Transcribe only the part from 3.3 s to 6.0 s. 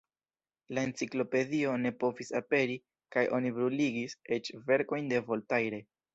oni bruligis eĉ verkojn de Voltaire.